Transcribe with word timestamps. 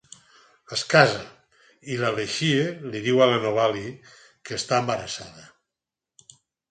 Es 0.75 0.83
case, 0.93 1.19
i 1.95 1.97
la 2.03 2.09
Lexie 2.19 2.63
li 2.95 3.01
diu 3.07 3.21
a 3.25 3.27
la 3.33 3.37
Novalee 3.43 3.91
que 4.49 4.57
està 4.57 4.79
embarassada. 4.85 5.45